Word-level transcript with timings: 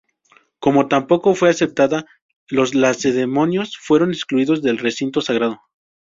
Como 0.57 0.87
tampoco 0.87 1.35
fue 1.35 1.51
aceptada, 1.51 2.07
los 2.47 2.73
lacedemonios 2.73 3.77
fueron 3.79 4.09
excluidos 4.09 4.63
del 4.63 4.79
recinto 4.79 5.21
sagrado. 5.21 5.61